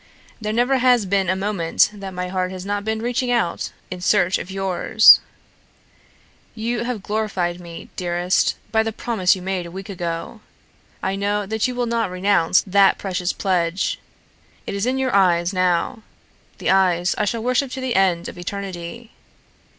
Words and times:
There 0.41 0.51
never 0.51 0.79
has 0.79 1.05
been 1.05 1.29
a 1.29 1.35
moment 1.35 1.91
that 1.93 2.11
my 2.15 2.29
heart 2.29 2.51
has 2.51 2.65
not 2.65 2.83
been 2.83 3.03
reaching 3.03 3.29
out 3.29 3.71
in 3.91 4.01
search 4.01 4.39
of 4.39 4.49
yours. 4.49 5.19
You 6.55 6.85
have 6.85 7.03
glorified 7.03 7.59
me, 7.61 7.89
dearest, 7.95 8.55
by 8.71 8.81
the 8.81 8.91
promise 8.91 9.35
you 9.35 9.43
made 9.43 9.67
a 9.67 9.71
week 9.71 9.89
ago. 9.89 10.41
I 11.03 11.15
know 11.15 11.45
that 11.45 11.67
you 11.67 11.75
will 11.75 11.85
not 11.85 12.09
renounce 12.09 12.63
that 12.65 12.97
precious 12.97 13.31
pledge. 13.31 13.99
It 14.65 14.73
is 14.73 14.87
in 14.87 14.97
your 14.97 15.13
eyes 15.15 15.53
now 15.53 16.01
the 16.57 16.71
eyes 16.71 17.13
I 17.19 17.25
shall 17.25 17.43
worship 17.43 17.69
to 17.73 17.79
the 17.79 17.93
end 17.95 18.27
of 18.27 18.39
eternity. 18.39 19.11